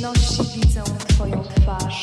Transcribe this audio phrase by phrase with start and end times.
[0.00, 2.02] ciemności widzę Twoją twarz.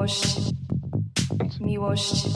[0.00, 0.54] Miłość,
[1.60, 2.28] miłość.